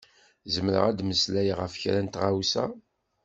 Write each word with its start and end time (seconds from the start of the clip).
Zemreɣ 0.53 0.83
ad 0.85 0.95
d-meslayeɣ 0.97 1.57
ɣef 1.61 1.73
kra 1.81 1.99
n 2.01 2.07
tɣawsa? 2.07 2.65